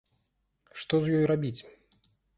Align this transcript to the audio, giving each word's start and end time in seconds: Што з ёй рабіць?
Што 0.83 0.95
з 1.03 1.19
ёй 1.19 1.23
рабіць? 1.33 1.57